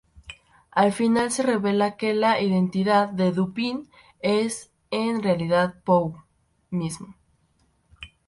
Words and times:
Al 0.71 0.93
final, 0.93 1.29
se 1.29 1.43
revela 1.43 1.95
que 1.95 2.15
la 2.15 2.41
identidad 2.41 3.09
de 3.09 3.31
Dupin 3.31 3.87
es 4.19 4.71
en 4.89 5.21
realidad 5.21 5.75
Poe 5.83 6.15
mismo. 6.71 7.15